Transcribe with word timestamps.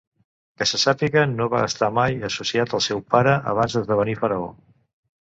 Que 0.61 0.67
se 0.71 0.79
sàpiga, 0.83 1.25
no 1.33 1.47
va 1.55 1.61
estar 1.73 1.91
mai 1.99 2.19
associat 2.31 2.75
al 2.79 2.85
seu 2.89 3.07
pare 3.15 3.39
abans 3.55 3.79
d'esdevenir 3.81 4.21
faraó. 4.27 4.53